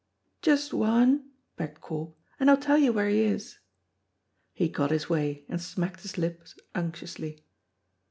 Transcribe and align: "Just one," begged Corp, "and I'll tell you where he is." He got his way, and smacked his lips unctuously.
"Just 0.41 0.73
one," 0.73 1.29
begged 1.57 1.79
Corp, 1.79 2.17
"and 2.39 2.49
I'll 2.49 2.57
tell 2.57 2.79
you 2.79 2.91
where 2.91 3.07
he 3.07 3.19
is." 3.21 3.59
He 4.51 4.67
got 4.67 4.89
his 4.89 5.09
way, 5.11 5.45
and 5.47 5.61
smacked 5.61 6.01
his 6.01 6.17
lips 6.17 6.57
unctuously. 6.73 7.45